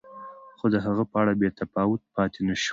[0.57, 2.69] خو د هغه په اړه بې تفاوت پاتې شو.